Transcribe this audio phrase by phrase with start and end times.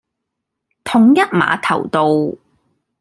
[0.83, 2.35] 統一碼頭道